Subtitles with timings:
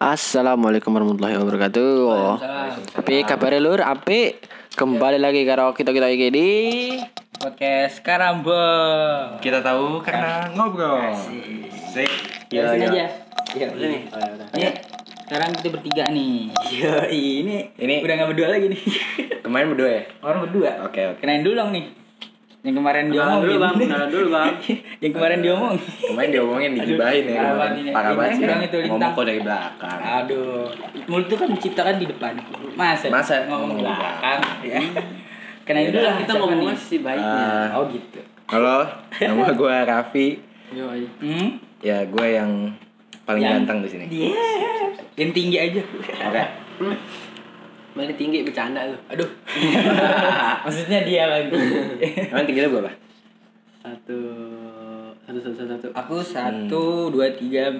[0.00, 2.40] Assalamualaikum warahmatullahi wabarakatuh.
[2.96, 4.38] Tapi kabar lur, api
[4.72, 6.50] kembali lagi karo kita kita iki di
[7.36, 9.36] podcast Karambol.
[9.44, 11.12] Kita tahu karena ngobrol.
[11.92, 12.08] Sik.
[12.48, 12.88] Ya, iya.
[12.88, 13.04] aja.
[13.52, 13.98] Iya, ini.
[15.28, 16.52] Sekarang kita bertiga nih.
[16.72, 18.82] Yo, ini Ini- udah nggak berdua lagi nih.
[19.44, 20.02] Kemarin berdua ya?
[20.24, 20.88] Orang berdua.
[20.88, 21.20] Oke, oke.
[21.20, 21.84] Kenain dulu dong nih.
[22.62, 23.42] Yang kemarin diomongin.
[23.42, 23.74] dulu, Bang.
[23.74, 24.54] Kenalan dulu, Bang.
[25.02, 25.74] Yang kemarin diomong.
[25.82, 27.34] Kemarin diomongin digibahin ya.
[27.34, 27.58] Parah kemarin.
[27.58, 27.90] banget ini.
[27.90, 28.44] Parah banget sih.
[28.46, 28.78] Itu.
[28.86, 29.98] Ngomong kok dari belakang.
[29.98, 30.66] Aduh,
[31.10, 32.32] mulut itu kan diciptakan di depan.
[32.78, 33.06] Masa?
[33.10, 33.34] Masa?
[33.50, 34.38] ngomong di Ngomong belakang?
[34.62, 34.78] Ya.
[35.66, 36.14] Kenain dulu lah.
[36.22, 36.74] kita nih?
[36.78, 37.42] sih baiknya.
[37.74, 37.78] Ah.
[37.78, 38.20] Oh gitu.
[38.50, 38.78] Halo,
[39.10, 40.28] nama gue Raffi.
[41.18, 41.48] Hmm?
[41.82, 42.78] Ya, gue yang
[43.26, 44.04] paling Yang- ganteng di sini.
[44.06, 44.30] Dia.
[45.18, 45.82] Yang tinggi aja.
[46.30, 46.42] Oke.
[47.92, 48.96] Mana tinggi bercanda lu.
[49.12, 49.28] Aduh.
[50.64, 51.52] Maksudnya dia lagi.
[52.32, 52.92] Emang tinggi lu berapa?
[53.84, 54.20] Satu
[55.28, 55.68] satu satu satu.
[55.68, 55.88] satu.
[55.92, 57.72] Aku satu, dua, tiga.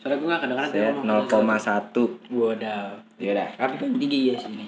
[0.00, 1.28] Soalnya gue gak kedengeran Saya dia ngomong.
[1.28, 2.32] 0,1.
[2.32, 2.88] Wadaw.
[3.20, 3.48] Ya udah.
[3.58, 4.66] Tapi kan tinggi ya sini.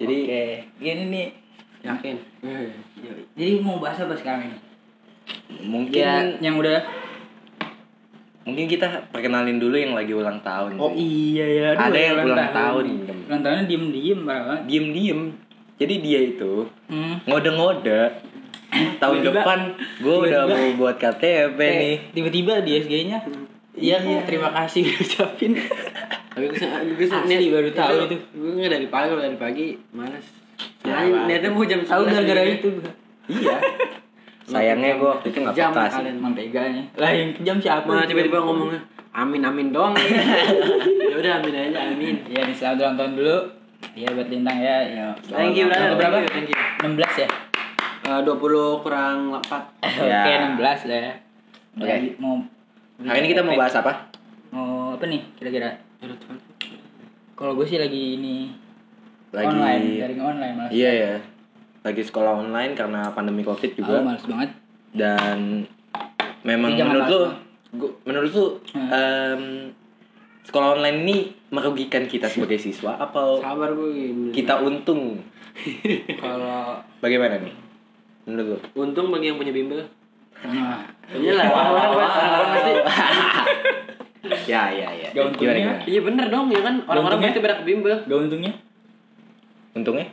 [0.00, 0.44] Jadi Oke,
[0.80, 1.28] gini nih.
[1.84, 2.16] Yakin.
[3.36, 4.58] Jadi mau bahas apa sekarang ini?
[5.64, 7.03] mungkin Ya, yang udah.
[8.44, 10.76] Mungkin kita perkenalin dulu yang lagi ulang tahun.
[10.76, 11.64] Oh iya ya.
[11.74, 12.82] Aduh, Ada yang ulang tahun.
[12.84, 12.96] nih.
[13.26, 14.62] Ulang tahunnya diem diem parah banget.
[14.66, 15.20] Diem-diem.
[15.74, 16.52] Jadi dia itu
[16.86, 17.18] Hmm.
[17.24, 18.00] ngode-ngode
[18.94, 19.58] tahun Tiba-tiba- depan
[19.98, 23.18] gue udah tiba-tiba- mau buat KTP Eh, nih tiba-tiba di SG-nya.
[23.74, 24.22] Iya, kan?
[24.22, 25.58] terima kasih ucapin.
[26.30, 26.58] Tapi gue
[26.94, 28.16] gue Asli, baru tahu itu.
[28.30, 30.26] Gue nggak dari pagi dari pagi males.
[30.84, 32.68] Ya, Nah, niatnya mau jam Tahu 11 gara-gara itu.
[33.26, 33.56] iya
[34.44, 36.16] sayangnya gue waktu itu nggak Kejam peka sih kalian.
[36.20, 36.82] Emang teganya.
[37.00, 37.88] Lah yang kejam siapa?
[37.88, 38.80] Mana tiba-tiba ngomongnya
[39.14, 39.94] amin amin doang.
[41.10, 42.14] ya udah amin aja amin.
[42.28, 43.38] Iya, nih selamat ulang tahun dulu.
[43.94, 44.76] Iya buat Lintang ya.
[44.84, 45.06] Ya.
[45.28, 45.96] Thank you, brother.
[45.96, 46.16] berapa?
[46.28, 46.98] Thank you, thank you.
[46.98, 47.28] 16 ya?
[48.04, 49.48] Eh, 20 kurang 4
[50.10, 50.20] Ya.
[50.26, 51.14] Oke, 16 lah ya.
[51.80, 51.88] Oke.
[51.88, 52.42] Jadi mau
[53.02, 54.12] hari ini kita mau bahas apa
[54.54, 55.82] mau apa nih kira-kira?
[57.34, 58.54] Kalau gue sih lagi ini
[59.34, 60.70] lagi online, daring online malah.
[60.70, 61.14] iya ya
[61.84, 64.50] lagi sekolah online karena pandemi covid juga males banget.
[64.90, 65.68] dan
[66.42, 67.20] memang menurut lu
[67.74, 68.88] gua- menurut lu Hmm.
[68.88, 69.42] em,
[70.42, 71.16] sekolah online ini
[71.48, 75.20] merugikan kita sebagai siswa apa Sabar gue kita untung
[76.22, 77.54] Kalau bagaimana nih
[78.24, 79.84] menurut lu Untung bagi yang punya bimbel.
[80.42, 82.72] nah, Iyalah, orang-orang pasti
[84.50, 85.84] ya ya ya Gak untungnya.
[85.84, 87.92] Iya bener dong ya kan orang-orang pasti pada ke bimbel.
[88.00, 88.52] gak untungnya?
[89.74, 90.06] untungnya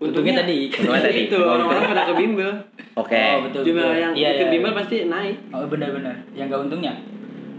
[0.00, 0.58] Untungnya tadi.
[0.72, 1.20] Untungnya tadi.
[1.28, 2.50] itu orang-orang pada ke bimbel.
[2.92, 3.62] oke Oh, betul.
[3.62, 4.00] Jumlah betul.
[4.00, 4.78] yang Iya, ikut iya, bimbel iya.
[4.78, 5.36] pasti naik.
[5.52, 6.16] Oh, benar-benar.
[6.32, 6.92] Yang gak untungnya?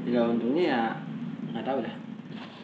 [0.04, 0.82] Ya untungnya ya
[1.48, 1.96] nggak tahu dah.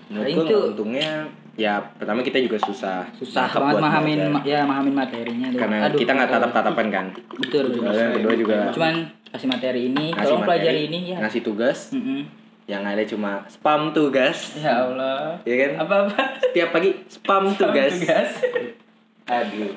[0.09, 1.09] gua tuh- untungnya
[1.53, 5.59] ya pertama kita juga susah Susah banget buat mahamin ma- ya mahamin materinya tuh.
[5.59, 7.05] karena Aduh, kita nggak tatap tatapan kan
[7.35, 7.81] Betul, betul.
[7.83, 8.94] Lalu yang kedua juga Cuman
[9.27, 11.17] kasih materi ini, ngasih tolong materi, pelajari ini ya.
[11.19, 12.19] ngasih tugas Mm-mm.
[12.65, 15.44] yang ada cuma spam tugas Ya Allah.
[15.44, 16.21] ya kan Apa-apa?
[16.41, 18.29] setiap pagi spam tugas Tugas.
[19.27, 19.71] aduh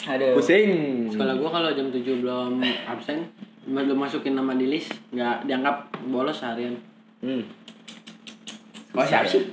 [0.00, 0.32] Aduh.
[0.34, 0.70] pusing
[1.12, 2.56] Sekolah gua kalau jam 7 belum
[2.88, 3.28] absen,
[3.68, 6.80] belum masukin nama di list, nggak dianggap bolos seharian.
[7.20, 7.44] hmm.
[8.90, 9.44] Kok siapa sih?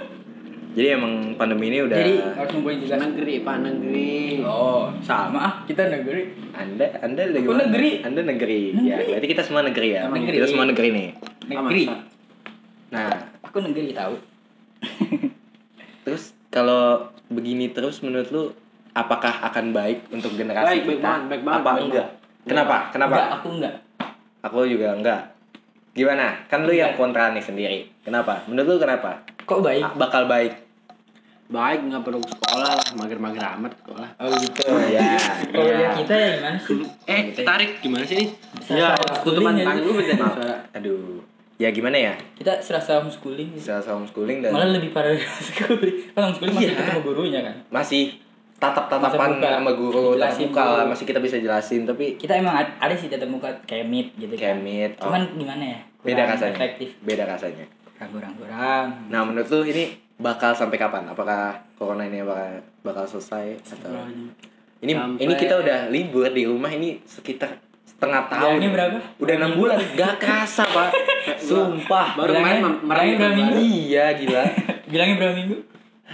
[0.78, 3.02] jadi emang pandemi ini udah Jadi harus ngumpulin tugas.
[3.02, 4.46] Negeri pak negeri.
[4.46, 6.22] Oh, sama ah, kita negeri.
[6.54, 7.90] anda anda lagi Aku negeri.
[8.06, 10.34] anda negeri ya berarti kita semua negeri ya Negeri.
[10.38, 11.08] kita semua negeri nih
[11.50, 11.82] Negeri.
[12.94, 13.10] nah
[13.42, 14.14] Aku negeri tahu.
[16.06, 18.44] terus kalau begini terus menurut lu
[18.92, 22.08] apakah akan baik untuk generasi Baik, baik kita banget, baik banget, apa baik enggak
[22.42, 23.74] kenapa kenapa Enggak, aku enggak.
[24.40, 25.20] aku juga enggak
[25.90, 29.82] gimana kan lu yang kontra nih sendiri kenapa menurut lu kenapa Kok baik?
[29.82, 30.54] Ah, bakal baik
[31.50, 34.06] Baik nggak perlu sekolah lah, mager-mager amat sekolah.
[34.22, 34.70] Oh gitu.
[34.86, 35.18] ya
[35.50, 35.82] Kalau iya.
[35.82, 36.78] yang kita ya gimana sih?
[37.10, 38.26] Eh, tarik gimana sih ini?
[38.70, 39.42] Ya, bentar
[40.14, 40.34] Maaf.
[40.38, 40.56] suara.
[40.70, 41.18] aduh
[41.58, 43.50] ya gimana ya Kita serasa homeschooling.
[43.50, 45.96] bisa homeschooling dan Malah lebih parah dari homeschooling.
[46.08, 46.78] Kan homeschooling masih Iya.
[46.78, 47.54] ketemu gurunya kan.
[47.66, 48.04] masih
[48.60, 50.84] tatap tatapan sama guru tatap muka dulu.
[50.86, 54.32] masih kita bisa jelasin tapi Kita emang ad- ada sih tatap muka kayak meet gitu
[54.32, 54.60] kayak kan.
[54.60, 55.80] meet oh, Cuman gimana ya?
[55.98, 56.88] beda rasanya Efektif.
[57.00, 57.64] beda rasanya
[57.98, 58.86] Kurang-kurang.
[59.08, 59.84] nah menurut lu ini
[60.16, 62.48] bakal sampai kapan apakah corona ini bakal
[62.82, 63.92] bakal selesai atau
[64.78, 68.96] ini Sampai- ini kita udah libur di rumah ini sekitar setengah tahun Bilangnya berapa?
[69.18, 70.88] udah enam bulan gak kerasa pak
[71.42, 73.56] sumpah Baru main bilangnya berapa minggu?
[73.60, 74.44] iya gila
[74.86, 75.56] Bilangnya berapa minggu?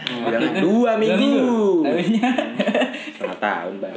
[0.05, 0.61] Bilang itu?
[0.61, 1.83] dua minggu.
[1.89, 2.31] Habisnya.
[3.17, 3.97] setengah tahun bang.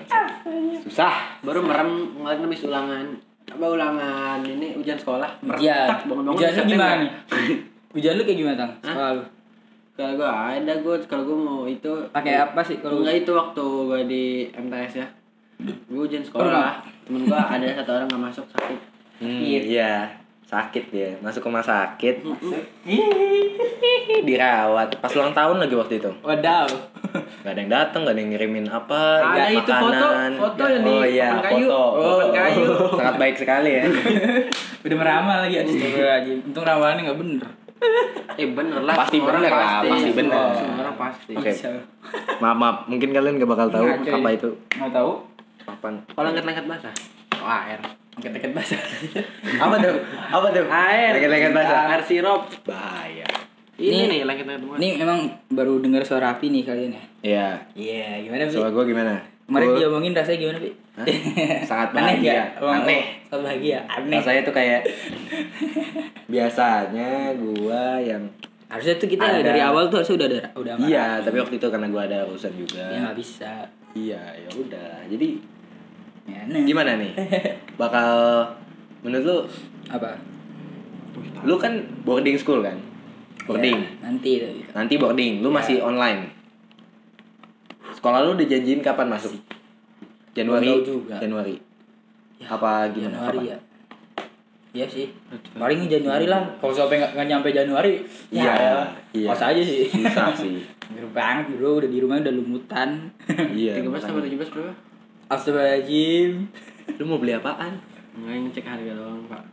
[0.88, 1.16] Susah.
[1.44, 3.06] Baru merem ngeliat habis ulangan.
[3.50, 5.42] Apa ulangan ini ujian sekolah?
[5.44, 5.90] Ujian.
[5.90, 7.12] merentak bangun-bangun Ujian lu gimana nih?
[7.98, 8.72] Ujian lu kayak gimana, Tang?
[8.86, 9.24] Sekolah lu?
[10.00, 11.92] kalau gue ada gue kalau gue mau itu.
[12.16, 14.24] Pakai apa sih kalau enggak itu waktu gue di
[14.56, 15.08] MTS ya.
[15.92, 16.88] Gue ujian sekolah.
[17.04, 18.80] Temen gue ada satu orang nggak masuk sakit.
[19.20, 20.19] Hmm, iya
[20.50, 22.26] sakit dia masuk rumah sakit
[24.26, 26.66] dirawat pas ulang tahun lagi waktu itu Wadaw.
[27.46, 30.08] nggak ada yang datang nggak ada yang ngirimin apa Ada nggak itu foto,
[30.42, 31.68] foto yang di oh iya papan kayu.
[31.68, 32.66] foto Papan kayu.
[32.98, 33.84] sangat baik sekali ya
[34.90, 36.38] Udah meramal lagi astagfirullahaladzim.
[36.48, 37.50] Untung ramalannya enggak bener.
[38.40, 38.96] Eh bener lah.
[38.96, 40.32] Pasti orang bener lah, pasti bener.
[40.34, 41.32] Oh, Semua orang pasti.
[41.36, 41.52] Oke.
[41.52, 41.70] Bisa.
[42.40, 44.40] maaf maaf mungkin kalian nggak bakal tahu apa ini.
[44.40, 45.12] itu Nggak tahu.
[45.68, 46.94] papan Kalau angkat-angkat basah.
[47.38, 47.60] Oh,
[48.20, 48.82] Angkat-angkat basah.
[49.64, 51.12] apa tuh apa tuh Air.
[51.16, 52.44] lengket-lengket basah Air sirup.
[52.64, 53.26] bahaya
[53.74, 54.78] Ini Ini- nih lengket-lengket basah.
[54.78, 57.04] Ini memang baru dengar suara api nih kalian ya.
[57.22, 58.54] iya Iya, gimana Bi?
[58.54, 60.70] soal gue gimana Kemarin Gua- diomongin rasanya gimana, Bi?
[60.94, 61.06] Hah?
[61.70, 62.44] Sangat Aneh bahagia.
[62.60, 63.04] Oh, Aneh.
[63.26, 63.80] Sangat bahagia.
[63.88, 64.16] Aneh.
[64.16, 64.82] rasanya tuh kayak
[66.30, 68.24] biasanya gua yang
[68.70, 69.42] Harusnya tuh kita Ada.
[69.42, 72.54] dari awal tuh harusnya udah ada udah iya tapi waktu itu karena gua ada urusan
[72.54, 73.66] juga Ya nggak bisa.
[73.98, 75.59] iya ya udah jadi aneh.
[76.64, 77.12] Gimana nih
[77.82, 78.10] bakal
[79.02, 79.38] menurut lu
[79.90, 80.18] Apa?
[81.42, 82.78] lu kan boarding school kan
[83.44, 84.32] boarding Ya, nanti
[84.70, 85.56] nanti boarding lu Ya.
[85.56, 86.30] masih online
[87.92, 89.34] sekolah lu udah janjiin kapan masuk
[90.32, 91.18] Januari juga.
[91.18, 91.58] Januari
[92.40, 93.50] apa gimana Januari kapan?
[93.50, 93.58] ya.
[94.70, 95.10] Iya sih.
[95.52, 96.46] Paling Januari lah.
[96.56, 98.74] Kalau sampai nggak nyampe Januari, Iya, ya,
[99.12, 99.28] iya.
[99.28, 99.90] Kos aja sih.
[99.90, 100.62] susah sih
[100.94, 103.10] Ngeri banget bro, udah di rumah udah lumutan.
[103.52, 104.06] iya 13 makanya.
[104.06, 104.74] sama 17 berapa?
[105.30, 106.50] Astagfirullahaladzim.
[106.98, 107.78] lu mau beli apaan
[108.18, 109.44] Nggak ngecek harga doang, Pak.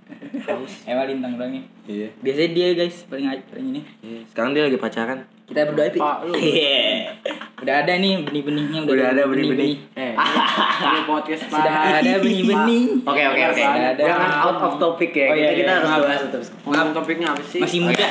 [0.49, 0.73] Haus.
[0.88, 1.62] Emang lintang doang ya.
[1.84, 3.81] iya Biasanya dia guys paling paling ini.
[4.00, 6.00] Iya, sekarang dia lagi pacaran Kita berdoa Pi.
[6.00, 6.32] Pak, lu.
[6.32, 7.12] Iya.
[7.61, 9.76] Udah ada nih benih-benihnya udah, Udah ada benih-benih.
[10.00, 10.14] Eh,
[10.88, 11.61] ini podcast Pak.
[11.61, 12.82] Sudah ada benih-benih.
[13.05, 13.62] Oke oke oke.
[14.00, 15.29] Jangan out of topic ya.
[15.29, 15.76] Oh, iya, kita kita iya.
[15.76, 16.49] harus bahas terus.
[16.64, 17.61] Ngomong topiknya apa sih?
[17.61, 18.08] Masih muda.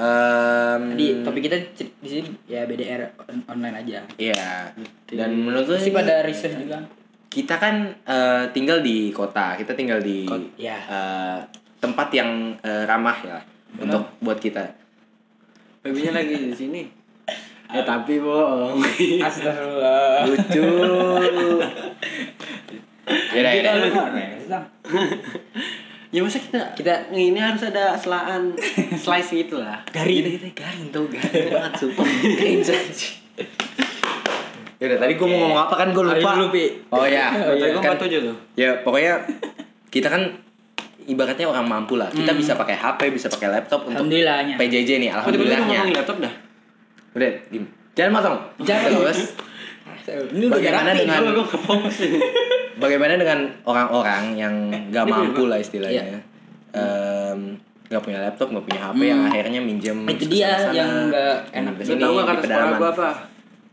[0.00, 4.00] Em, Jadi topik kita di sini ya BDR on- online aja.
[4.16, 4.72] Iya.
[5.06, 6.80] Dan menurut Pasti ini, pada research juga.
[7.28, 10.72] kita kan eh, tinggal di kota, kita tinggal di Kot- ya.
[10.80, 11.38] eh,
[11.76, 13.38] tempat yang eh, ramah ya
[13.76, 14.64] untuk buat kita.
[15.80, 16.82] Babynya lagi di sini.
[17.68, 18.80] Eh, tapi bohong.
[19.20, 20.24] Astagfirullah.
[20.24, 20.64] Lucu.
[23.36, 24.62] ya udah,
[26.10, 28.54] ya Kita masa kita Kita ini harus ada selaan
[29.02, 29.82] slice gitu lah.
[29.88, 30.26] garing.
[30.36, 32.06] Kita garing tuh, garing banget sumpah.
[34.76, 36.30] Ya udah tadi gua mau ngomong apa kan gua Ayo lupa.
[36.34, 36.64] dulu, Pi.
[36.88, 37.68] Oh ya, Oh, iya.
[37.76, 38.36] Tadi kan, 47 tuh.
[38.54, 39.14] ya pokoknya
[39.86, 40.22] kita kan
[41.02, 42.08] ibaratnya orang mampu lah.
[42.08, 44.56] Kita bisa pakai HP, bisa pakai laptop untuk Alhamdulillahnya.
[44.56, 45.66] PJJ nih, alhamdulillahnya.
[45.68, 46.32] ngomongin laptop dah?
[47.12, 47.64] Udah, dim.
[47.92, 48.36] Jangan motong.
[48.62, 48.88] Jangan.
[48.94, 49.20] Terus
[50.32, 51.20] Ini udah bagaimana dengan.
[52.80, 54.54] Bagaimana dengan orang-orang yang
[54.88, 56.02] nggak Ini mampu lah istilahnya.
[56.02, 56.18] Iya.
[56.72, 57.40] Em,
[57.86, 61.34] nggak punya laptop, nggak punya HP yang akhirnya minjem Itu dia ke sana, yang nggak
[61.52, 61.72] enak.
[61.80, 63.10] sini tau gak kata sekolah gua apa?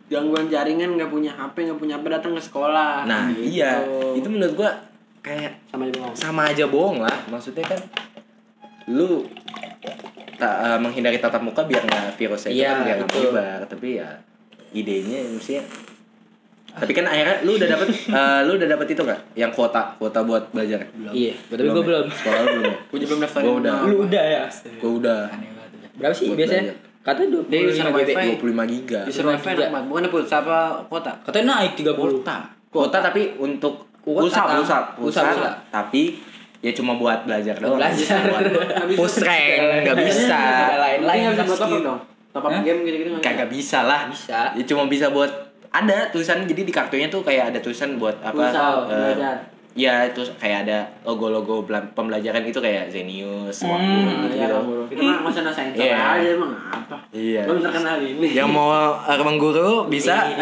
[0.07, 3.03] Gangguan jaringan nggak punya HP, nggak punya apa datang ke sekolah.
[3.03, 3.43] Nah, Gitu.
[3.55, 3.81] iya.
[4.13, 4.71] Itu menurut gua
[5.19, 6.15] kayak sama aja bohong.
[6.15, 7.79] sama aja bohong lah maksudnya kan
[8.87, 9.27] lu
[10.33, 13.87] tak eh, menghindari tatap muka biar nggak virusnya itu Iya, kan biar nggak menyebar tapi
[13.99, 14.09] ya
[14.71, 15.67] idenya maksudnya
[16.77, 17.87] tapi kan akhirnya lu udah dapet
[18.19, 22.05] eh, lu udah dapet itu nggak yang kuota kuota buat belajar Iya, tapi gua belum.
[22.07, 23.39] sekolah lu belum ya Gua juga belum daftar.
[23.41, 23.75] Gua udah.
[23.83, 24.43] Lu udah ya?
[24.77, 25.21] gua udah.
[25.93, 26.63] Berapa sih Buat biasanya?
[26.63, 26.85] belajar.
[27.01, 27.95] Katanya Dia user 25 GB.
[27.95, 28.27] wifi.
[28.43, 29.83] 25 giga User wifi enak.
[29.85, 31.11] Bukan pulsa apa kuota?
[31.23, 31.93] Katanya naik 30.
[31.93, 32.37] kuota
[32.67, 36.15] kuota tapi untuk Kuota, pulsa pulsa Pulsa, pulsa tapi
[36.57, 38.23] ya cuma buat belajar doang Belajar.
[38.93, 40.41] Pusreng nggak bisa
[40.75, 41.99] lain-lain Lain nggak bisa buat top up dong.
[42.29, 43.31] Top up game gitu-gitu nggak bisa.
[43.33, 44.39] kagak bisa lah Bisa.
[44.53, 45.31] ya cuma bisa buat
[45.77, 49.35] ada tulisan jadi di kartunya tuh kayak ada tulisan buat apa Pulsa, belajar.
[49.71, 54.33] Iya, terus kayak ada logo-logo bela- pembelajaran itu kayak Zenius, Hmm, Waktu, gitu.
[54.33, 54.57] Iya.
[54.89, 55.97] Kita mah usah nasain Iya.
[56.17, 56.97] aja emang apa.
[57.13, 57.45] Iya.
[57.45, 58.27] Belum terkenal ini.
[58.31, 60.33] Yang mau uh, ruang guru bisa.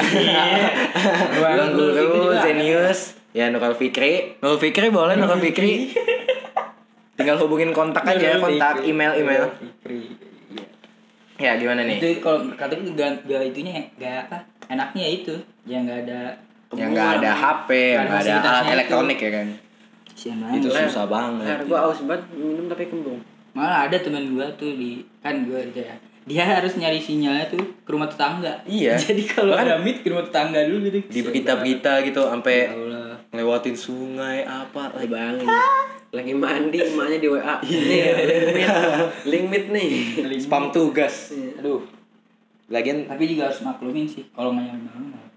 [1.35, 4.39] ruang guru, Zenius, ya Nurul Fikri.
[4.39, 5.91] Nurul Fikri boleh Nurul Fikri.
[7.15, 9.51] Tinggal hubungin kontak aja, kontak email email.
[9.79, 10.15] Free.
[11.35, 11.99] Ya gimana nih?
[11.99, 14.37] Itu kalau katanya gak, gak itunya gak apa?
[14.71, 15.35] Enaknya ya itu
[15.67, 16.21] yang gak ada
[16.75, 18.73] Yang nggak ada HP, yang nggak ada alat itu.
[18.75, 19.47] elektronik ya kan?
[20.15, 20.89] Itu banget.
[20.91, 21.45] susah banget.
[21.47, 23.19] Air gua aus banget minum tapi kembung.
[23.55, 25.95] Malah ada teman gua tuh di kan gua gitu ya.
[26.25, 28.65] Dia harus nyari sinyalnya tuh ke rumah tetangga.
[28.65, 28.97] Iya.
[29.05, 30.99] Jadi kalau ada meet ke rumah tetangga dulu gitu.
[31.05, 33.05] Di berita-berita gitu sampai Ya
[33.35, 35.47] ngelewatin sungai apa Lagi bayangin.
[36.15, 37.55] Lagi mandi emaknya di WA.
[37.59, 38.01] Nih,
[38.31, 38.69] link meet.
[39.27, 39.89] Link meet nih.
[40.39, 41.35] spam tugas.
[41.59, 41.83] Aduh.
[42.71, 45.29] Lagian Tapi juga harus maklumin sih kalau nggak nyampe banget.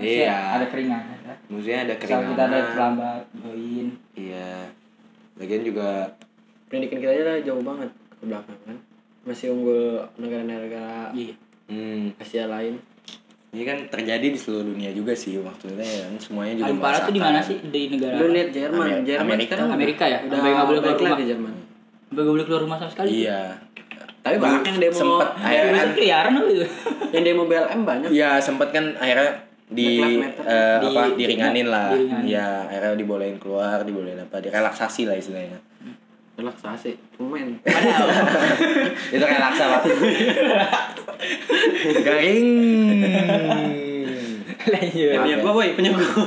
[0.00, 0.36] Iya.
[0.60, 1.34] Ada keringat ya.
[1.50, 3.88] maksudnya ada Misal kita ada terlambat join.
[4.14, 4.52] Iya.
[5.40, 5.88] Lagian juga
[6.70, 8.76] Pendidikan kita aja lah jauh banget ke belakang kan.
[9.30, 11.34] Masih unggul negara-negara Iya.
[11.66, 12.82] hmm, Asia lain.
[13.48, 17.10] ini kan terjadi di seluruh dunia juga sih maksudnya kan semuanya juga Paling parah tuh
[17.10, 18.14] di mana sih di negara?
[18.16, 19.52] Lu lihat Jerman, Amer- Jerman Amerika.
[19.52, 20.18] sekarang Amerika ya?
[20.20, 21.18] Udah nggak boleh keluar rumah.
[21.20, 21.52] Jerman.
[22.04, 23.08] Sampai gak boleh keluar rumah sama sekali.
[23.20, 23.42] Iya.
[24.20, 26.66] Tapi banyak yang demo sempet akhirnya kan keliaran itu?
[27.10, 28.08] Yang demo BLM banyak.
[28.12, 29.30] ya sempet kan akhirnya
[29.66, 29.88] di
[30.22, 31.90] eh, Di- apa diringanin lah.
[31.90, 32.26] diringanin.
[32.28, 35.58] Ya akhirnya dibolehin keluar, dibolehin apa, direlaksasi lah istilahnya.
[36.40, 36.96] Relaksasi.
[37.20, 37.48] Pemain.
[39.14, 39.82] Itu relaksa, Pak.
[42.06, 42.48] Garing.
[44.60, 45.16] Lanjut.
[45.20, 45.40] Punya ya.
[45.40, 46.24] gua boy, punya gua.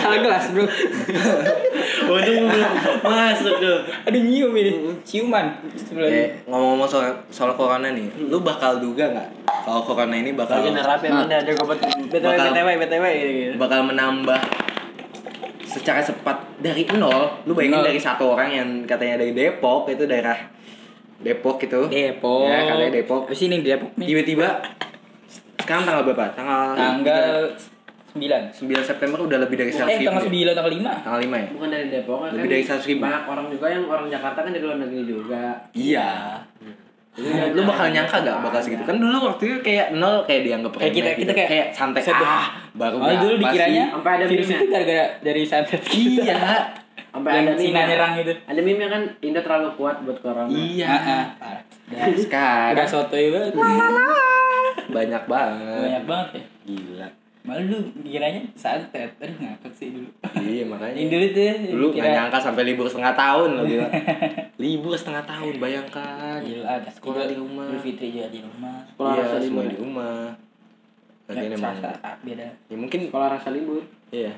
[0.00, 0.64] Salah gelas, Bro.
[2.04, 2.72] Untung belum
[3.04, 3.78] masuk tuh.
[4.08, 4.72] Aduh nyium ini.
[5.04, 5.56] Ciuman
[5.96, 9.28] Eh, ngomong-ngomong soal soal corona nih, lu bakal duga nggak
[9.64, 10.76] kalau corona ini bakal Lagi
[12.12, 13.54] BTW BTW BTW gitu.
[13.56, 14.40] bakal menambah
[15.74, 17.42] secara cepat dari nol.
[17.44, 17.86] Lu bayangin Nol.
[17.86, 20.38] dari satu orang yang katanya dari Depok itu daerah
[21.18, 21.90] Depok itu.
[21.90, 22.46] Depok.
[22.46, 23.22] Ya, katanya Depok.
[23.26, 24.06] Di sini Depok nih.
[24.06, 24.48] Tiba-tiba
[25.58, 26.24] sekarang tanggal berapa?
[26.32, 27.34] Tanggal Tanggal
[28.14, 28.54] 9.
[28.54, 30.06] 9 September udah lebih dari 100 Eh, ribu.
[30.06, 30.30] tanggal ya?
[30.30, 30.92] 9 tanggal 5.
[31.02, 31.48] Tanggal 5 ya?
[31.50, 32.30] Bukan dari Depok kan.
[32.30, 33.00] Lebih dari 100 ribu.
[33.02, 35.42] Banyak orang juga yang orang Jakarta kan dari luar negeri juga.
[35.74, 36.10] Iya.
[37.16, 38.82] Lu bakal nyangka gak bakal segitu?
[38.82, 41.46] Kan dulu waktu itu kayak nol kayak dianggap Kayak kita kita gitu.
[41.46, 43.84] kayak santai set- ah baru Oh, dulu dikiranya?
[43.92, 45.80] Sampai ada virus itu gara-gara dari santet.
[45.88, 46.38] Iya.
[47.08, 48.34] Sampai ada Cina nyerang itu.
[48.44, 50.50] Ada meme kan Indo terlalu kuat buat corona.
[50.50, 50.90] Iya.
[51.38, 51.62] Parah.
[51.86, 53.54] Udah Sekarang udah sotoy banget.
[54.84, 55.80] banyak banget.
[55.80, 56.42] Banyak banget ya.
[56.66, 57.08] Gila.
[57.44, 59.12] Malu lu kiranya santet.
[59.18, 60.08] Aduh ngakak sih dulu.
[60.34, 60.96] Iya makanya.
[60.96, 63.88] Yang dulu tuh Dulu nggak kira- nyangka sampai libur setengah tahun loh gila.
[64.64, 66.40] libur setengah tahun bayangkan.
[66.40, 67.68] Gila ada Sekolah di rumah.
[67.68, 68.80] Idul Fitri juga di rumah.
[68.86, 69.64] Sekolah iya, rasa semua libur.
[69.66, 70.20] di rumah.
[71.24, 72.48] Lagian Ya, emang Selasa beda.
[72.64, 73.82] ya mungkin Sekolah rasa libur.
[74.10, 74.32] iya.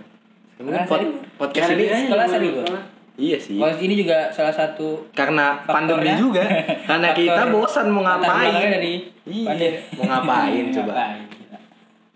[0.52, 1.22] Ya, mungkin Rasa pod- libur.
[1.36, 2.58] podcast ini sekolah libur, seribu.
[2.60, 2.82] sekolah.
[3.16, 3.56] iya sih.
[3.56, 6.42] Kalau ini juga salah satu Karena pandemi juga.
[6.90, 8.50] Karena kita bosan mau ngapain.
[8.72, 9.78] dari Iya, pandemi.
[9.94, 10.90] mau ngapain coba?
[10.90, 11.22] Ngapain.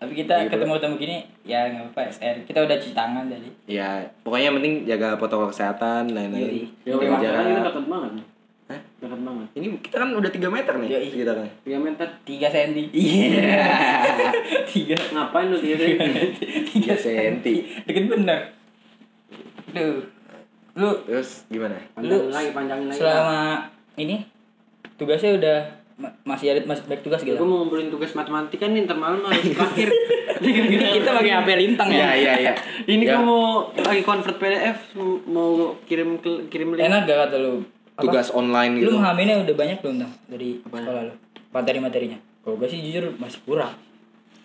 [0.00, 0.50] Tapi kita Gitu.
[0.50, 2.37] ketemu-ketemu gini ya nggak apa-apa SR.
[2.42, 3.49] Kita udah cuci tangan tadi.
[3.66, 3.88] Ya,
[4.21, 6.73] pokoknya yang penting jaga protokol kesehatan lain-lain.
[6.80, 7.37] Ya, Jaga jarak.
[7.37, 8.12] kan kita dekat banget.
[8.66, 8.80] Hah?
[8.97, 9.47] Dekat banget.
[9.52, 11.09] Ini kita kan udah 3 meter nih Yoi.
[11.11, 11.50] sekitarnya.
[11.61, 12.07] 3 meter.
[12.23, 12.83] 3 senti.
[12.90, 13.61] Iya.
[14.73, 15.88] 3 Ngapain lu diri?
[15.99, 17.54] 3 senti.
[17.85, 18.40] Deket bener.
[19.71, 20.00] Duh.
[20.73, 21.76] Lu Terus gimana?
[21.92, 22.99] Panjangin lagi, panjangin lagi.
[22.99, 24.23] selama ini
[24.97, 25.59] tugasnya udah
[26.23, 27.42] masih ada masih baik tugas Gue gitu.
[27.42, 29.88] mau ngumpulin tugas matematika nih ntar malam harus terakhir.
[30.40, 30.64] Ini
[30.97, 32.11] kita pakai HP lintang Iya, ya.
[32.14, 32.52] iya, iya.
[32.85, 34.78] Ini Ya, gue mau lagi convert PDF
[35.26, 35.50] mau
[35.85, 36.16] kirim
[36.49, 36.83] kirim link.
[36.83, 37.54] Enak gak kata lu?
[37.92, 38.09] Apa?
[38.09, 38.97] tugas online Lu gitu.
[38.97, 41.14] mengaminnya udah banyak belum tang dari sekolah lu?
[41.50, 42.19] Materi-materinya.
[42.40, 43.76] Kalau gue sih jujur masih kurang.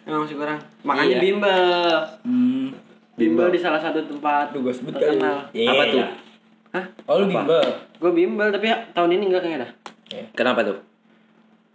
[0.03, 0.59] Emang masih kurang.
[0.81, 1.21] Makanya Iya.
[1.21, 1.95] bimbel.
[2.21, 2.67] Hmm.
[3.15, 4.51] Bimbel di salah satu tempat.
[4.51, 4.99] Gue sebut kali.
[5.07, 5.47] terkenal.
[5.49, 5.71] Iya.
[5.71, 6.03] Apa tuh?
[6.73, 6.85] Hah?
[7.07, 7.63] Oh lu bimbel.
[7.95, 9.71] Gue bimbel tapi ya, tahun ini enggak kayaknya dah.
[10.33, 10.77] Kenapa tuh?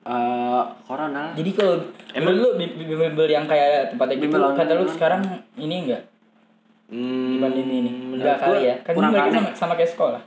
[0.00, 1.36] Eh, corona.
[1.36, 1.76] Jadi kalau
[2.10, 4.94] emang lu bim- bim- bimbel yang kayak tempatnya gitu, Bimbel kata lu online.
[4.96, 5.20] sekarang
[5.54, 6.02] ini enggak
[6.88, 7.90] Hmm, di pandemi ini?
[8.16, 8.74] Enggak kali ya.
[8.80, 10.22] Kan kurang mereka sama, sama kayak sekolah.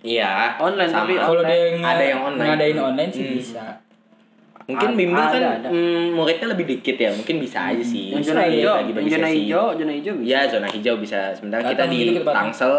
[0.00, 0.54] Iya.
[0.56, 1.00] Online, sama.
[1.02, 2.48] tapi Kalau dia yang ada yang online.
[2.54, 3.36] ngadain online sih Hmm.
[3.36, 3.64] bisa.
[4.66, 5.68] Mungkin Ada, bimbel kan ada, ada.
[5.70, 7.10] mm, muridnya lebih dikit ya.
[7.12, 8.10] Mungkin bisa aja sih.
[8.10, 10.26] Yang zona ya, hijau, yang zona hijau, zona hijau bisa.
[10.26, 11.18] Iya, zona hijau bisa.
[11.34, 11.98] Sementara kita di.
[12.18, 12.74] Tangsel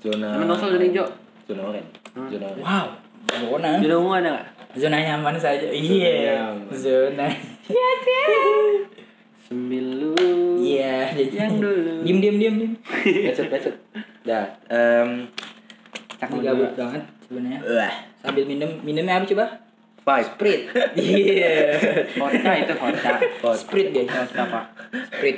[0.00, 1.06] zona Tangsel zona hijau?
[1.44, 1.88] Zona oranye.
[2.12, 2.64] Zona oranye.
[2.64, 2.86] Wow.
[3.28, 3.70] Zona.
[3.80, 4.46] Zona ungu ada nggak?
[4.76, 5.66] Zona nyaman saja.
[5.66, 6.36] Iya.
[6.52, 6.68] nyaman.
[6.76, 7.26] Zona.
[9.46, 10.12] Sembilu.
[10.60, 11.14] Iya.
[11.16, 11.92] Yang dulu.
[12.02, 12.72] Diem diem diem diem.
[13.04, 13.74] Becet, becet.
[14.22, 14.46] Dah.
[14.68, 15.30] em,
[16.16, 17.60] Cakep gabut banget sebenarnya.
[17.62, 17.94] wah.
[18.20, 19.46] Sambil minum minumnya apa coba?
[20.02, 20.26] Five.
[20.34, 20.60] Sprit.
[20.98, 21.52] Iya.
[22.14, 23.12] Vodka itu vodka.
[23.54, 24.08] Sprit guys.
[24.08, 24.64] Vodka pak.
[25.10, 25.36] Sprit.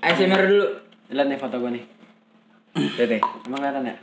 [0.00, 0.66] ASMR dulu.
[1.12, 1.84] Lihat nih foto gue nih.
[2.96, 3.22] Lihat nih.
[3.46, 3.96] Emang kelihatan ya?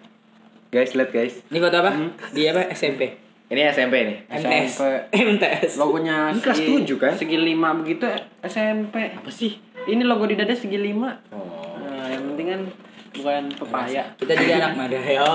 [0.70, 1.34] Guys, lihat guys.
[1.50, 1.92] Ini foto apa?
[2.30, 2.70] Di apa?
[2.70, 3.18] SMP.
[3.50, 4.18] Ini SMP nih.
[4.30, 4.78] MTS.
[4.78, 5.10] SMP.
[5.10, 5.72] MTS.
[5.82, 7.14] Logonya Ini kelas segi- tujuh, kan?
[7.18, 8.06] Segi lima begitu
[8.46, 9.10] SMP.
[9.10, 9.58] Apa sih?
[9.84, 11.18] Ini logo di dada segi lima.
[11.34, 11.74] Oh.
[11.76, 12.62] Nah, yang penting kan
[13.10, 14.04] bukan pepaya.
[14.16, 15.22] Kita juga anak Madaya.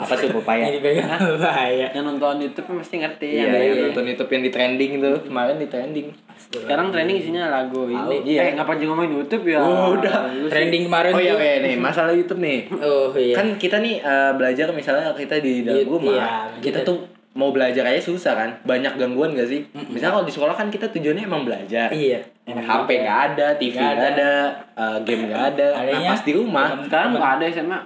[0.00, 0.64] Apa tuh pepaya?
[0.70, 1.92] Ini pegang bahaya.
[1.92, 3.28] Yang nonton YouTube pasti ngerti.
[3.36, 5.16] Iya, yang yang nonton YouTube yang di trending tuh.
[5.26, 6.08] Kemarin di trending.
[6.50, 8.26] Sekarang training isinya lagu ini.
[8.26, 8.40] Iya.
[8.42, 9.62] Eh, ngapa juga ngomongin YouTube ya?
[9.62, 10.26] Oh, udah.
[10.50, 11.40] Trending kemarin Oh iya, tuh.
[11.40, 12.66] iya nih, masalah YouTube nih.
[12.74, 13.34] Oh iya.
[13.34, 16.26] Kan kita nih eh, belajar misalnya kita di dalam Iya, rumah, iya,
[16.58, 19.62] kita tuh mau belajar aja susah kan, banyak gangguan gak sih?
[19.86, 21.86] Misalnya kalau di sekolah kan kita tujuannya emang belajar.
[21.88, 22.26] Iya.
[22.42, 24.06] HP nggak ada, TV Nggak ada.
[24.10, 24.30] ada,
[24.74, 25.66] eh, game nggak ada.
[25.70, 27.78] Nah, Adanya pas di rumah, Sekarang nggak ada SMA.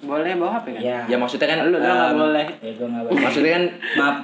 [0.00, 0.80] Boleh bawa HP kan?
[0.82, 0.98] Ya.
[1.06, 2.46] ya maksudnya kan, Lu nggak em, boleh.
[2.58, 3.20] Ya gue nggak boleh.
[3.22, 3.64] maksudnya kan
[3.94, 4.16] Maaf.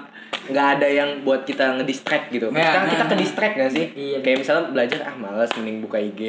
[0.47, 2.49] Nggak ada yang buat kita ngedistract gitu.
[2.49, 3.21] Nah, Sekarang kita nah, ke nah.
[3.21, 3.87] distract gak sih?
[3.93, 4.19] Iya.
[4.21, 6.21] Kayak misalnya belajar ah malas mending buka IG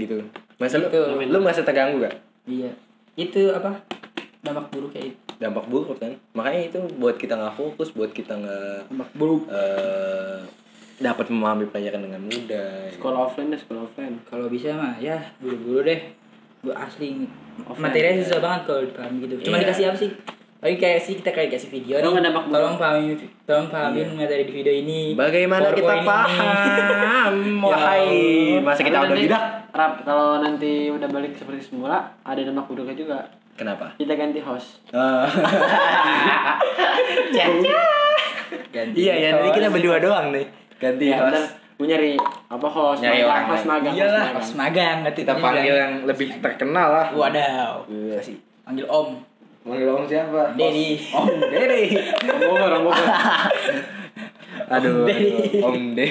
[0.00, 0.16] gitu.
[0.56, 1.00] Masa lu, Gitu.
[1.26, 2.14] lu merasa terganggu gak?
[2.44, 2.70] Iya.
[3.14, 3.82] Itu apa?
[4.40, 5.18] Dampak buruk kayak itu.
[5.38, 6.12] Dampak buruk kan?
[6.32, 9.42] Makanya itu buat kita nggak fokus, buat kita nggak Dampak buruk.
[9.48, 10.40] eh
[10.98, 12.94] dapat memahami pelajaran dengan mudah.
[12.94, 14.22] Sekolah offline deh, sekolah offline.
[14.22, 16.00] Kalau bisa mah ya dulu-dulu deh.
[16.62, 17.26] Gue asli
[17.60, 18.22] Offline, materinya iya.
[18.22, 19.34] susah banget kalau dipahami gitu.
[19.42, 19.62] Cuma Iya.
[19.66, 20.10] dikasih apa sih?
[20.62, 22.30] Tapi kayak sih kita kayak kasih video Tolong nih.
[22.30, 25.10] Tolong pahami tolong pahamin materi di video ini.
[25.18, 26.06] Bagaimana kita PowerPoint ini.
[26.06, 27.34] paham?
[27.66, 28.14] Ya Wahai,
[28.62, 29.42] masa kita udah nanti, bidak?
[29.74, 33.26] Rap, kalau nanti udah balik seperti semula, ada nama kuduknya juga.
[33.58, 33.98] Kenapa?
[33.98, 34.86] Kita ganti host.
[38.72, 40.46] Ganti Iya ya, nanti kita berdua doang nih.
[40.78, 41.42] Ganti Iya, bener.
[41.42, 41.58] host.
[41.74, 42.14] Gue nyari
[42.46, 45.02] apa host, Nyari magang, orang host magang, Iyalah, host magang.
[45.10, 47.06] Kita panggil yang lebih terkenal lah.
[47.10, 47.82] Wadaw.
[47.90, 48.22] Iya.
[48.22, 49.31] Kasih panggil Om.
[49.62, 50.58] Manggil om siapa?
[50.58, 50.98] Dedi.
[51.14, 51.82] Om Dedi.
[52.26, 53.06] Om Bogor, Om Bogor.
[54.74, 55.26] Aduh, Dedi.
[55.30, 56.08] aduh, Om Dedi.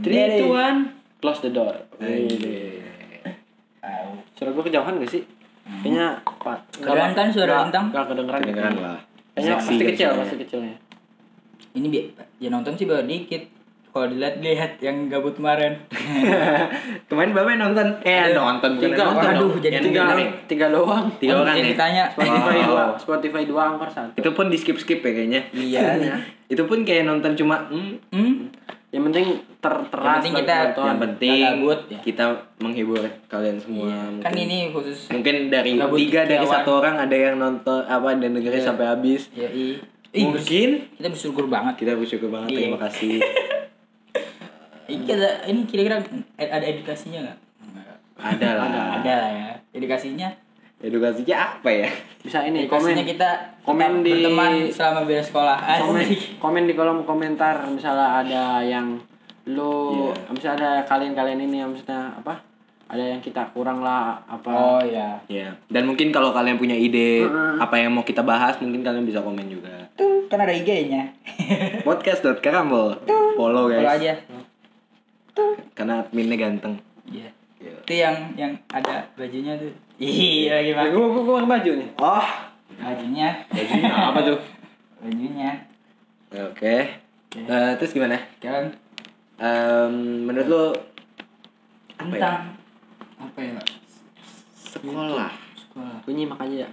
[0.00, 0.78] Three, two, one,
[1.20, 1.76] close the door.
[2.00, 2.80] Anjir.
[4.36, 5.22] Suara gue kejauhan gak sih?
[5.66, 6.58] Kayaknya Pak.
[6.78, 7.86] Kedengeran kan suara bintang?
[7.90, 8.40] nggak kedengeran.
[8.44, 8.98] Kedengeran lah.
[9.34, 10.76] Kayaknya pasti kecil, pasti kecilnya.
[11.76, 12.00] Ini bi
[12.40, 13.55] ya nonton sih baru dikit.
[13.96, 15.80] Kalau dilihat-lihat yang gabut kemarin.
[17.08, 17.96] Kemarin Bapak nonton?
[18.02, 19.32] Eh, nonton bukan Tiga, nonton.
[19.32, 19.52] dong.
[19.56, 20.02] jadi Yang tiga,
[20.44, 21.04] tiga doang.
[21.16, 21.72] Tiga Oh, orang yang ya?
[21.72, 22.04] ditanya.
[22.10, 22.68] Spotify Wow.
[22.68, 24.12] dua, Spotify dua, angkor satu.
[24.14, 25.40] Itu pun di skip-skip ya kayaknya.
[25.50, 25.80] Iya.
[26.52, 28.52] Itu pun kayak nonton cuma hmm, Hmm?
[28.86, 29.26] Yang penting
[29.58, 30.84] ter teras Yang penting kita- nonton.
[30.84, 31.98] yang penting gabut, ya.
[32.04, 32.24] kita
[32.58, 33.88] menghibur kalian semua.
[33.88, 38.30] Kan Mungkin- ini khusus mungkin dari tiga dari satu orang ada yang nonton apa dan
[38.30, 38.66] dengerin Iya.
[38.66, 39.32] sampai habis.
[39.32, 39.80] ya i.
[40.12, 41.76] Ih, Mungkin kita bersyukur banget.
[41.76, 42.58] kita bersyukur banget Iya.
[42.62, 43.20] terima kasih.
[44.86, 45.98] Ini ada ini kira-kira
[46.36, 47.38] ada edukasinya nggak?
[48.16, 48.66] Ada lah.
[48.96, 49.50] Ada lah ya.
[49.72, 50.28] Edukasinya.
[50.76, 51.88] Edukasinya apa ya?
[52.20, 53.30] Bisa ini komen Edukasinya kita
[53.62, 55.56] komen di- berteman selama bela sekolah.
[55.80, 56.06] komen,
[56.38, 59.00] komen di kolom komentar misalnya ada yang
[59.46, 60.30] lu Iya.
[60.30, 62.42] misalnya ada kalian-kalian ini yang misalnya apa
[62.86, 65.18] ada yang kita kurang lah apa Oh iya.
[65.26, 65.54] Ya.
[65.66, 67.58] Dan mungkin kalau kalian punya ide Mm-mm.
[67.58, 69.90] apa yang mau kita bahas, mungkin kalian bisa komen juga.
[69.94, 71.10] Tuh, kan ada IG-nya.
[71.82, 73.02] Podcast.karambol.
[73.34, 73.80] Follow guys.
[73.80, 74.12] Follow aja.
[75.72, 76.74] Karena adminnya ganteng.
[77.04, 77.28] Iya.
[77.56, 77.72] Iya.
[77.82, 79.72] Itu yang yang ada bajunya tuh.
[79.96, 80.88] Iya, gimana?
[80.88, 82.28] gue gue gue baju nih Oh,
[82.76, 83.28] Bajunya.
[83.48, 84.38] bajunya apa tuh?
[85.00, 85.50] Bajunya.
[86.32, 86.76] Oke.
[87.32, 88.20] Eh, terus gimana?
[88.38, 88.76] Kan
[89.36, 89.92] Em,
[90.24, 90.64] menurut lu
[91.96, 92.32] apa ya?
[93.18, 93.52] apa ya?
[94.56, 95.32] Sekolah.
[95.56, 95.96] Sekolah.
[96.00, 96.70] gue nyimak aja ya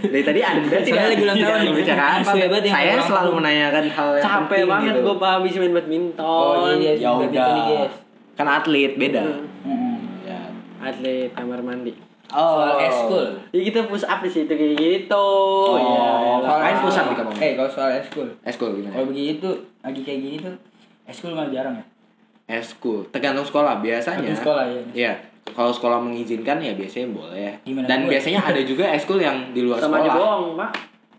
[0.00, 1.68] Dari tadi Anda tidak lagi ulang tahun tidak nih.
[1.68, 2.24] membicarakan apa.
[2.24, 5.00] Sesuai banget yang Saya selalu menanyakan hal yang capek penting banget gitu.
[5.02, 7.90] gue habis main badminton Oh iya, Ya badminton nih, udah.
[8.34, 9.22] Kan atlet beda.
[9.64, 9.96] Mm-mm.
[10.22, 10.40] Ya.
[10.80, 11.92] atlet kamar mandi
[12.28, 13.26] Oh, soal ekskul.
[13.48, 16.08] ya kita push up di situ kayak gitu Oh, ya iya.
[16.36, 16.48] elah.
[16.60, 17.32] Ngapain push up di kamar?
[17.34, 17.88] Eh, kalau soal.
[17.90, 19.00] Eskul Kalau gimana?
[19.02, 19.48] begitu
[19.80, 20.54] lagi kayak gini tuh
[21.04, 21.84] ekskul malah jarang ya.
[22.50, 24.20] Eskul tergantung sekolah biasanya.
[24.22, 24.82] Tergantung sekolah, ya.
[24.94, 25.12] Iya.
[25.50, 27.52] Kalau sekolah mengizinkan ya biasanya boleh.
[27.62, 28.10] Gimana Dan boleh?
[28.12, 30.18] biasanya ada juga eskul yang di luar sama aja sekolah.
[30.18, 30.70] bohong pak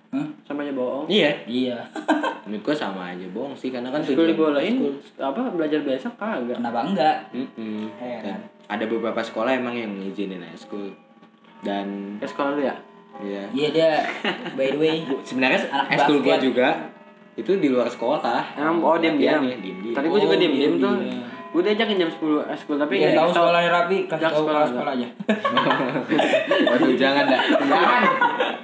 [0.09, 0.27] Hah?
[0.43, 1.31] sama aja bohong Iya.
[1.45, 1.77] Iya.
[2.45, 4.93] Menurut gua sama aja bohong sih karena kan School tujuan bolehin eskul.
[5.19, 7.15] apa belajar besok kagak Kenapa enggak?
[7.31, 7.85] Mm-mm.
[7.95, 8.39] Iya Dan kan?
[8.69, 10.89] ada beberapa sekolah emang yang ngizinin eskul.
[11.59, 12.75] Dan ke sekolah lu ya
[13.19, 13.89] ya Iya dia
[14.57, 16.67] by the way sebenarnya Anak eskul gua juga
[17.35, 18.43] itu di luar sekolah.
[18.53, 19.39] Emang oh diam diam.
[19.39, 19.95] Latihannya diam-diam.
[19.95, 20.93] Tadi gue juga Oh, diam diam tuh.
[21.49, 24.93] Gue diajakin jam 10 eskul tapi Biar nggak tahu sekolahnya rapi, kasih tahu sekolah sekolah
[24.93, 25.07] aja.
[26.69, 27.41] Waduh jangan dah.
[27.59, 28.03] Jangan.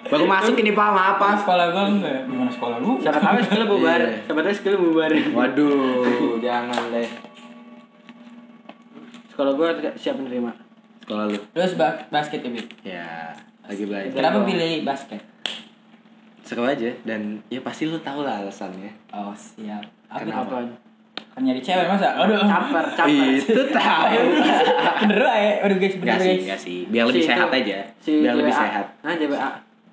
[0.06, 1.34] Baru masuk ini Pak, maaf Pak.
[1.42, 2.20] sekolah gua enggak.
[2.24, 2.92] Gimana sekolah lu?
[3.02, 4.00] Siapa tahu sekolah bubar.
[4.00, 4.10] Iya.
[4.22, 5.12] Siapa tahu sekolah bubar.
[5.34, 7.10] Waduh, jangan deh.
[9.28, 9.68] Sekolah gue
[9.98, 10.52] siap menerima.
[11.02, 11.40] Sekolah lu.
[11.52, 12.68] Terus ba- basket ya, Bib?
[12.82, 13.08] Ya,
[13.62, 14.14] lagi belajar.
[14.14, 15.22] Kenapa pilih basket?
[16.46, 18.94] Seru aja dan ya pasti lu tahu lah alasannya.
[19.10, 19.82] Oh, siap.
[20.06, 20.62] Apa Kenapa?
[20.62, 20.78] itu?
[21.36, 22.16] Kan nyari cewek masa?
[22.16, 22.40] Aduh.
[22.42, 23.28] Caper, caper.
[23.36, 24.20] Itu tahu.
[25.04, 25.52] bener lah ya.
[25.62, 26.42] Aduh guys, bener Enggak sih, guys.
[26.42, 26.78] enggak sih.
[26.88, 27.78] Biar lebih Si sehat itu, aja.
[28.00, 28.86] Si Biar lebih sehat.
[29.02, 29.50] Nah, JWA.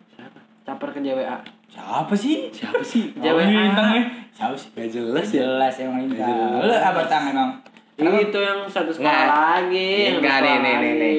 [0.08, 0.38] Siapa?
[0.62, 1.36] Caper ke JWA.
[1.66, 2.36] Siapa sih?
[2.48, 3.02] Siapa sih?
[3.22, 3.42] JWA.
[3.42, 4.02] bintangnya.
[4.30, 4.68] Siapa sih?
[4.70, 5.40] Gak jelas ya.
[5.42, 6.30] Jelas emang lintang.
[6.30, 6.62] jelas.
[6.62, 7.50] Lu apa tang emang?
[7.92, 9.26] Itu yang satu sekolah Nggak.
[9.28, 9.90] lagi.
[10.08, 11.02] yang Nggak, satu nih, nih, nih, lagi.
[11.02, 11.18] nih.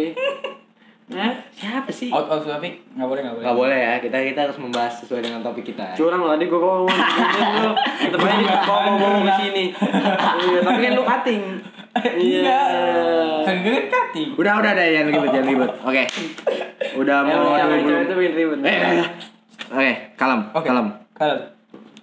[1.11, 1.35] Hah?
[1.51, 2.07] Siapa sih?
[2.07, 2.79] Out of topic?
[2.95, 3.45] Nggak boleh, nggak boleh.
[3.45, 5.99] Gak boleh ya, kita kita harus membahas sesuai dengan topik kita.
[5.99, 7.71] Curang lah, tadi gue ngomong lu.
[8.07, 9.65] Tetep aja di bawa ngomong ke sini.
[10.47, 11.43] Iya, tapi kan lu cutting.
[12.15, 12.61] Iya.
[13.43, 14.29] Kan gue kan cutting.
[14.39, 15.71] Udah udah deh jangan ribet jangan ribet.
[15.83, 16.03] Oke.
[16.95, 18.59] Udah Emang mau cewek itu bikin ribet.
[18.63, 19.07] Eh, eh, eh.
[19.73, 20.67] Oke, kalem, Oke.
[20.71, 20.87] kalem.
[21.11, 21.35] Kalau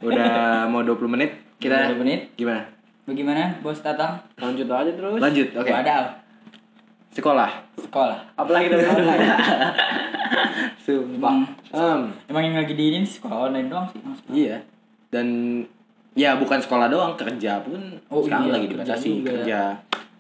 [0.01, 1.31] Udah mau 20 menit.
[1.57, 2.21] Kita 20 menit.
[2.37, 2.69] gimana?
[3.09, 4.21] Bagaimana bos Tatang?
[4.37, 5.19] Lanjut aja terus.
[5.19, 5.73] Lanjut, oke.
[5.73, 6.20] Wadaw.
[7.11, 7.51] Sekolah.
[7.77, 8.19] Sekolah.
[8.35, 9.15] Apalagi dari sekolah.
[10.81, 11.35] Sumpah.
[11.71, 13.99] Em, Emang yang lagi diinin sih sekolah online doang sih.
[14.01, 14.21] Mas.
[14.29, 14.59] iya.
[15.09, 15.27] Dan
[16.13, 19.31] ya bukan sekolah doang, kerja pun Oh, sekarang iya, lagi kerja dibatasi juga.
[19.33, 19.61] kerja.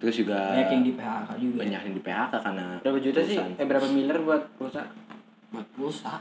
[0.00, 1.57] Terus juga Banyak yang di PHK juga.
[1.61, 3.37] banyak yang di PHK karena Berapa juta sih?
[3.37, 3.53] perusahaan.
[3.55, 4.83] Eh berapa miliar buat pulsa?
[5.50, 6.12] Buat pulsa.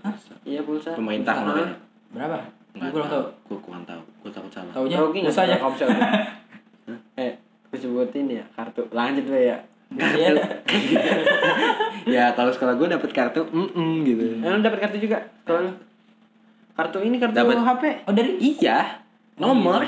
[0.00, 0.14] Hah?
[0.46, 0.90] Iya pulsa.
[0.94, 1.48] Pemerintah Pulsa.
[1.50, 1.76] makanya.
[2.08, 2.36] Berapa?
[2.72, 3.24] Enggak Gue kurang tahu.
[3.42, 4.02] Gue kurang tahu.
[4.22, 4.72] Gue takut salah.
[4.72, 5.56] Taunya nggak pulsanya.
[5.58, 5.84] kamu bisa?
[7.16, 7.32] Eh,
[7.66, 8.86] gue sebutin ya kartu.
[8.92, 9.58] Lanjut ya.
[9.88, 10.34] Iya.
[12.08, 14.24] ya kalau sekolah gue dapet kartu, mm gitu.
[14.36, 15.18] Eh, lu dapat kartu juga?
[15.42, 15.70] Kalau?
[16.72, 17.56] Kartu ini kartu Dapat.
[17.56, 17.82] HP.
[18.04, 19.00] Oh dari Iya.
[19.36, 19.80] Nomor.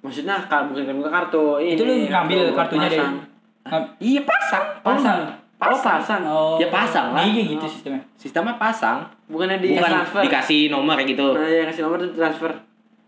[0.00, 1.74] Maksudnya kar- bukan bukan kartu ini.
[1.74, 3.16] itu lu ngambil buat kartunya dari pasang.
[3.64, 4.64] Ngam- Iya pasang.
[4.80, 5.18] pasang.
[5.56, 6.22] Oh, pasang.
[6.26, 6.56] Oh.
[6.60, 7.24] Ya, pasang lah.
[7.24, 8.02] Iya gitu sistemnya.
[8.14, 9.00] Sistemnya pasang.
[9.26, 10.20] Bukannya di Bukan transfer.
[10.20, 11.32] dikasih nomor gitu.
[11.32, 12.52] Nah, yang kasih nomor itu transfer.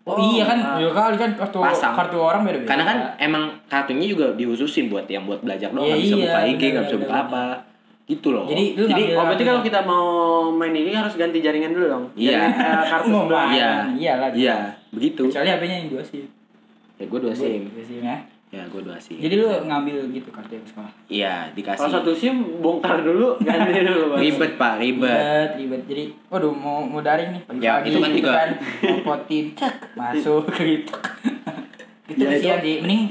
[0.07, 0.79] Oh, iya kan, ah.
[0.79, 1.99] ya kali kan kartu Pasang.
[1.99, 2.71] kartu orang beda-beda.
[2.71, 6.23] Karena kan emang kartunya juga dihususin buat yang buat belajar doang, Iya, nggak bisa iya,
[6.23, 7.45] buka IG, nggak bisa buka apa.
[8.07, 8.47] Gitu loh.
[8.47, 10.07] Jadi lu Jadi Oh, berarti kalau kita mau
[10.55, 12.05] main ini harus ganti jaringan dulu dong.
[12.15, 12.39] Iya.
[12.39, 13.47] Jaringan, eh, kartu sebelah.
[13.51, 13.71] iya.
[13.99, 14.31] Iya lah.
[14.31, 14.57] Iya,
[14.95, 15.23] begitu.
[15.27, 16.23] Kecuali HP-nya yang dua sih.
[16.97, 17.67] Ya gue dua SIM.
[17.67, 18.17] Dua SIM ya.
[18.47, 19.19] Ya gue dua SIM.
[19.19, 20.93] Jadi lu ngambil gitu kartu yang sekolah.
[21.07, 21.77] Iya, dikasih.
[21.77, 24.15] Kalau satu SIM bongkar dulu, ganti dulu.
[24.15, 24.19] Bang.
[24.19, 25.11] Ribet pak, ribet.
[25.11, 25.83] Ribet, ribet.
[25.85, 27.67] Jadi, waduh mau mau daring nih pagi-pagi.
[27.67, 28.51] Ya, itu kan gitu juga- kan.
[28.81, 30.95] Ngopotin, cek, masuk gitu.
[32.07, 32.77] gitu Ya, kesian itu- sih.
[32.81, 33.03] Mending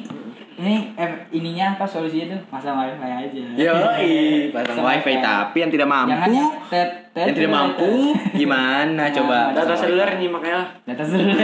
[0.55, 3.43] ini eh, ininya apa solusinya tuh masang wifi aja.
[3.59, 4.15] Yoi,
[4.55, 6.15] pasang wifi tapi yang tidak mampu.
[6.15, 7.91] Jangan yang tet, tet, yang tidak mampu
[8.31, 9.51] gimana Nah, coba?
[9.51, 10.69] Data pasang seluler nih makanya lah.
[10.87, 11.35] Data seluler.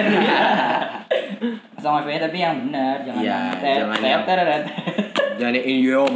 [1.73, 4.65] Pasang wifi tapi yang benar, jangan Iya, yang tet, jangan tet, yang-.
[5.39, 6.13] Jangan yang idiom.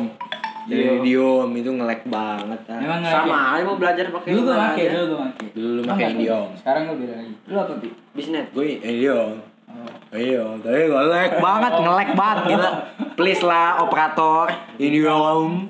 [0.66, 0.98] Iya.
[0.98, 2.60] idiom itu ngelek banget.
[2.66, 2.80] ah.
[2.82, 5.48] Memang nggak Sama aja mau belajar pakai Dulu gua mana pakai, dulu gua pakai.
[5.54, 6.48] Dulu lu pakai idiom.
[6.58, 7.34] Sekarang gua beda lagi.
[7.46, 7.90] Lu apa, Pi?
[8.12, 8.46] Bisnet.
[8.50, 9.32] Gue idiom.
[9.66, 9.90] Oh.
[10.12, 12.70] Iya, tapi ngelek banget, ngelek banget gila.
[13.14, 14.46] Please lah operator
[14.78, 15.70] idiom.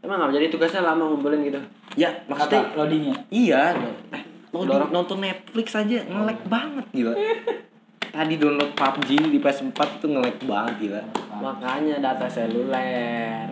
[0.00, 1.60] Emang nggak jadi tugasnya lama ngumpulin gitu.
[1.94, 2.28] Ya, Apa?
[2.28, 3.14] maksudnya Loadingnya?
[3.28, 3.62] iya.
[4.10, 7.12] Eh, di- nonton Netflix aja ngelek banget gila.
[8.12, 11.02] Tadi download PUBG di PS4 itu ngelek banget gila.
[11.40, 13.48] Makanya data seluler.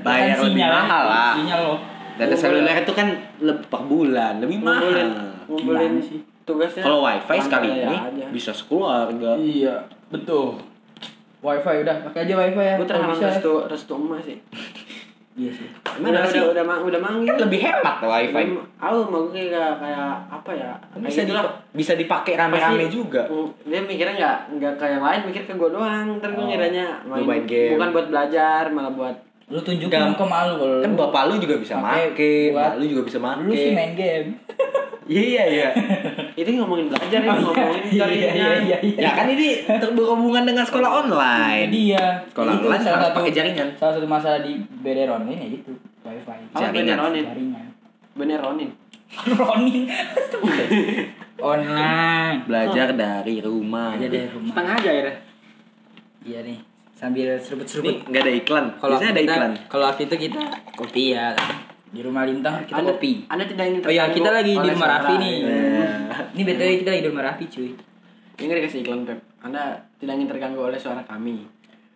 [0.00, 1.32] Bayar Kan lebih sinyal, mahal lah.
[1.36, 1.74] Sinyal lo.
[2.16, 3.08] Data seluler itu kan
[3.44, 5.32] lebih per bulan, lebih Ngumpulin, mahal.
[5.52, 6.20] ngumpulin Gimana sih?
[6.44, 6.82] tugasnya.
[6.84, 8.26] Kalau wifi sekali lancar ini aja.
[8.32, 9.30] bisa sekeluarga.
[9.36, 9.76] Iya,
[10.08, 10.60] betul.
[11.44, 12.74] Wifi udah, pakai aja wifi ya.
[12.80, 13.28] Gue terhalang bisa.
[13.28, 14.38] restu restu emas sih.
[15.34, 15.66] Iya sih.
[15.98, 16.38] Gimana udah, sih?
[16.38, 17.26] udah udah mang- udah manggil.
[17.26, 18.44] Kan lebih hemat tuh wifi.
[18.78, 20.70] Aku mau kayak kayak apa ya?
[20.88, 21.32] Kayak Bisa di,
[21.74, 23.26] bisa dipakai rame-rame juga.
[23.62, 26.06] Dia mikirnya nggak nggak kayak lain, mikir ke gue doang.
[26.16, 27.74] Ntar gue Oh, ngiranya lu main game.
[27.74, 31.76] bukan buat belajar, malah buat Lu tunjukin ke malu kalau Kan bapak lu juga bisa
[31.76, 33.42] Pakai make, buat- lu juga bisa make.
[33.42, 34.28] Lu sih main game.
[35.04, 35.68] Iya iya.
[36.40, 39.00] itu ngomongin belajar ini ngomongin Iya, cari iya, iya, iya, iya.
[39.04, 39.48] ya kan ini
[39.92, 41.68] berhubungan dengan sekolah online.
[41.68, 42.06] Jadi ya.
[42.26, 43.68] Sekolah itu online salah satu- pakai jaringan.
[43.76, 45.70] Salah satu masalah di BDR online ya gitu,
[46.02, 46.44] wifi.
[46.52, 46.96] Jaringan.
[46.98, 47.24] Ronin?
[47.24, 47.66] Jaringan.
[48.14, 48.70] Bener Ronin.
[49.30, 49.82] Ronin.
[51.44, 52.36] online.
[52.46, 53.94] Belajar dari rumah.
[53.94, 54.52] Aja deh rumah.
[54.54, 55.12] Setengah aja ya.
[56.24, 56.58] Iya nih.
[56.94, 58.08] Sambil Ini seruput-seruput.
[58.08, 58.64] nggak ada iklan.
[58.74, 59.52] Kalau Biasanya ada iklan.
[59.66, 60.40] Kalau waktu itu kita
[60.72, 61.34] kopi ya.
[61.34, 61.50] kan.
[61.94, 63.12] Di rumah Lintang kita Anda, kopi.
[63.30, 64.88] Anda tidak ingin Oh iya, terganggu kita lagi di rumah.
[64.90, 65.34] Raffi nih.
[65.38, 65.88] Iya.
[66.34, 67.70] Ini BTW kita lagi di rumah Raffi, cuy.
[68.34, 69.18] Ini nggak dikasih iklan Pep.
[69.46, 69.62] Anda
[70.02, 71.46] tidak ingin terganggu oleh suara kami.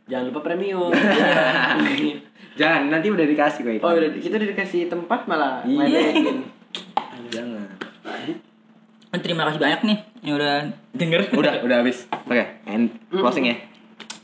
[0.07, 0.95] Jangan lupa premium.
[2.59, 6.11] Jangan, nanti udah dikasih kok oh, udah kita udah dikasih tempat malah Iya.
[7.31, 7.67] Jangan.
[9.19, 10.55] Terima kasih banyak nih yang udah
[10.95, 11.21] denger.
[11.39, 12.07] Udah, udah habis.
[12.27, 13.57] Oke, end closing ya.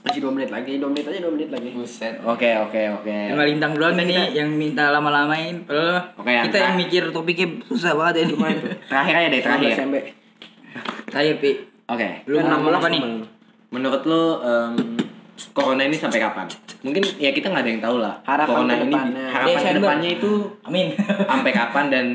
[0.05, 1.69] Masih 2 menit lagi, 2 menit aja 2 menit lagi.
[1.73, 2.21] Buset.
[2.29, 3.17] Oke, oke, oke.
[3.33, 5.65] Rumah Lintang doang nih yang minta lama-lamain.
[5.65, 8.37] Padahal Oke, yang kita yang mikir topiknya susah banget ya ini.
[8.93, 9.71] Terakhir aja deh, terakhir.
[9.81, 9.97] 15 MB.
[11.09, 11.51] Terakhir, Pi.
[11.89, 12.09] Oke.
[12.29, 13.01] Lu mau ngomong apa nih?
[13.73, 14.73] Menurut lu em,
[15.57, 16.53] corona ini sampai kapan?
[16.85, 18.15] Mungkin ya kita nggak ada yang tahu lah.
[18.29, 19.25] Harapan corona ini depannya.
[19.33, 19.81] harapan Desember.
[19.81, 20.31] depannya itu
[20.69, 20.87] Amin.
[21.01, 22.07] sampai kapan dan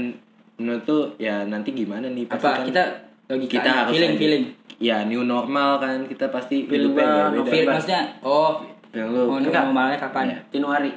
[0.62, 2.30] menurut lu ya nanti gimana nih?
[2.30, 4.44] Apa kita lagi kita harus feeling ada- feeling.
[4.80, 7.72] Ya new normal kan kita pasti Feeling hidupnya gua beda.
[7.74, 8.52] Maksudnya oh
[8.90, 9.64] Yang lu mau enggak.
[9.64, 10.24] normalnya kapan?
[10.26, 10.40] Iya.
[10.52, 10.92] Januari.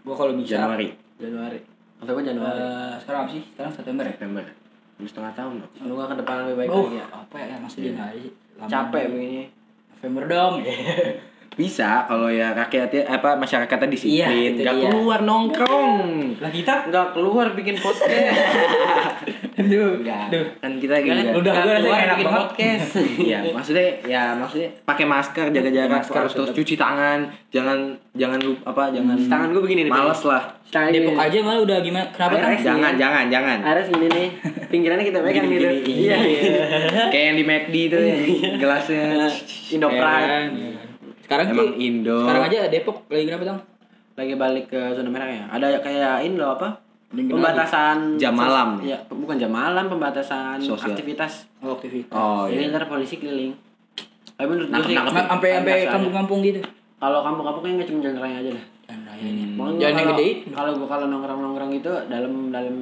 [0.00, 1.58] Gua kalau bisa Januari, Januari.
[1.98, 2.56] Atau gua Januari.
[2.56, 3.42] eh, sekarang apa sih?
[3.44, 4.12] Sekarang September ya?
[4.12, 4.42] September.
[4.96, 5.72] Dua setengah tahun dong.
[5.82, 7.06] Lu gak ke depan lebih baik Oh, lagi ya.
[7.10, 8.32] apa ya masih di hari sih?
[8.56, 9.42] Lama Capek begini.
[9.92, 10.54] November dong.
[11.52, 14.88] Bisa kalau ya rakyatnya apa masyarakatnya Iya, disiplin, itu nggak dia.
[14.88, 15.92] keluar nongkrong.
[16.36, 18.36] lah kita Enggak keluar bikin podcast.
[19.56, 20.28] Aduh, Enggak.
[20.28, 20.46] aduh.
[20.58, 21.32] Kan kita juga.
[21.32, 22.42] Udah, Nggak gua rasanya keluar enak bikin banget.
[22.42, 22.90] podcast.
[23.26, 26.58] Iya, maksudnya ya maksudnya pakai masker, jaga jarak, masker, harus terus tetap.
[26.60, 27.78] cuci tangan, jangan
[28.12, 29.92] jangan lupa apa, jangan Tangan gua begini nih.
[29.92, 30.42] Males lah.
[30.66, 31.24] Tangan Depok gini.
[31.24, 32.06] aja malah udah gimana?
[32.10, 32.52] Kenapa kan?
[32.58, 33.58] Jangan, jangan, jangan.
[33.62, 34.28] Akhirnya segini nih.
[34.66, 35.68] Pinggirannya kita pegang gitu.
[35.80, 36.16] Gini-gini, Iya.
[37.08, 38.20] Kayak yang di McD itu yang
[38.58, 39.30] gelasnya.
[39.72, 39.88] Indo
[41.26, 41.42] Ya ya.
[41.42, 42.18] Sekarang Emang Indo.
[42.22, 43.60] Sekarang aja Depok lagi kenapa dong?
[44.16, 45.44] Lagi balik ke zona merah ya.
[45.50, 46.68] Ada kayak ini loh apa?
[47.08, 48.82] Pembatasan Jam malam.
[48.82, 50.92] Iya, bukan jam malam, pembatasan Sosial.
[50.92, 51.46] aktivitas.
[51.60, 52.12] Oh, aktivitas.
[52.12, 52.72] Oh Jadi iya.
[52.72, 53.54] ntar polisi keliling.
[54.36, 56.60] Tapi menurut gue Nangkep- sih Ma- sampai sampai kampung-kampung gitu.
[56.96, 58.64] Kalau kampung-kampung kayaknya nggak cuma jalan raya aja lah.
[58.86, 59.46] Dan rayanya.
[59.54, 60.28] Mau Jangan yang gede.
[60.50, 62.76] Kalau gua kalau nongkrong-nongkrong itu dalam dalam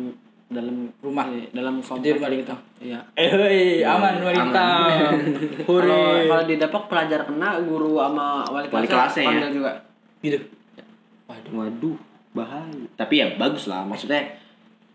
[0.44, 1.24] dalam Rumah.
[1.32, 2.20] eh, dalam komplek.
[2.20, 2.60] Lintang.
[2.78, 3.00] Iya.
[3.16, 4.66] Eh, aman wanita.
[5.66, 9.50] Kalau kalau di Depok pelajar kena, guru sama wali Wali kelas kelasnya ya?
[9.50, 9.72] juga.
[10.20, 10.38] Gitu.
[11.28, 11.96] Waduh,
[12.32, 12.84] bahaya.
[12.94, 14.20] Tapi ya bagus lah, maksudnya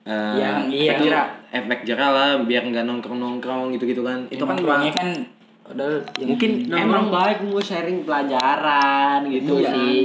[0.05, 0.91] eh, Yang iya.
[0.93, 4.25] efek jerah, efek jerah lah biar nggak nongkrong nongkrong gitu gitu kan.
[4.29, 5.09] Itu kan Nongkrongnya kan
[6.17, 9.69] yang mungkin Emang baik mau sharing pelajaran gitu Iya.
[9.69, 9.97] sih.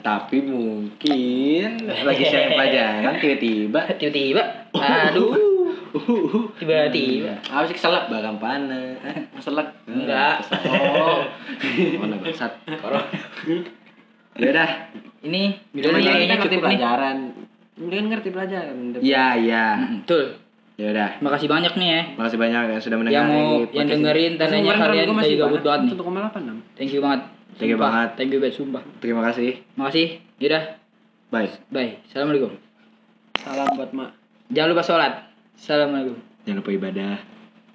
[0.00, 4.42] Tapi mungkin lagi sharing pelajaran tiba-tiba tiba-tiba
[4.74, 5.32] aduh
[6.60, 8.12] tiba-tiba sih keselak?
[8.12, 9.00] barang panas.
[9.40, 9.68] Keselak.
[9.88, 10.36] enggak
[10.68, 11.24] Oh.
[12.00, 12.52] Mana bangsat?
[14.38, 14.70] Ya udah.
[15.24, 17.16] ini Udah kan kayaknya ngerti cukup pelajaran.
[17.78, 18.74] Mendingan ngerti pelajaran.
[19.00, 19.66] Iya, iya.
[20.04, 20.36] Betul
[20.78, 21.10] Ya udah.
[21.18, 23.94] makasih banyak nih ya Makasih banyak yang sudah mendengar yang mau yang ini.
[23.98, 26.78] dengerin tandanya kalian gue lagi gabut banget nih 1,86.
[26.78, 27.20] thank you banget
[27.58, 28.14] Thank you banget.
[28.14, 29.62] thank you banget sumpah Terima kasih.
[29.74, 30.78] makasih yaudah
[31.28, 31.50] Bye.
[31.68, 32.54] bye assalamualaikum
[33.36, 34.10] Salam buat mak.
[34.48, 35.12] jangan lupa sholat
[35.54, 37.14] assalamualaikum Jangan lupa ibadah.